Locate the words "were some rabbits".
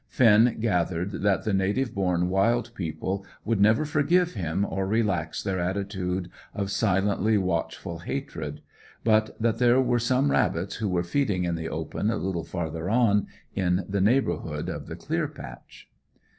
9.79-10.77